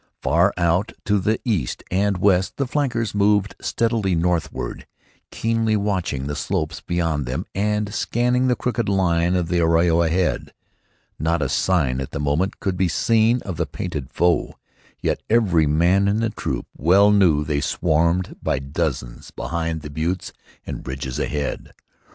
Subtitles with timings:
[0.23, 4.87] Far out to the east and west the flankers moved steadily northward,
[5.29, 10.53] keenly watching the slopes beyond them and scanning the crooked line of the arroyo ahead.
[11.19, 14.55] Not a sign at the moment could be seen of the painted foe,
[15.03, 20.33] yet every man in the troop well knew they swarmed by dozens behind the buttes
[20.65, 21.73] and ridges ahead.